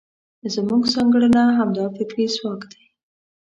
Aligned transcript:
زموږ 0.53 0.83
ځانګړنه 0.93 1.41
همدا 1.57 1.85
فکري 1.97 2.25
ځواک 2.35 2.61
دی. 2.71 2.83